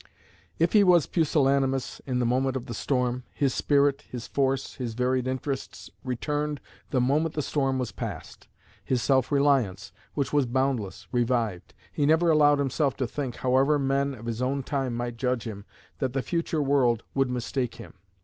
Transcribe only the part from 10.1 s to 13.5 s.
which was boundless, revived. He never allowed himself to think,